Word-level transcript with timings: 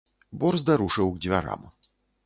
Борзда 0.43 0.77
рушыў 0.83 1.13
к 1.15 1.23
дзвярам. 1.27 1.73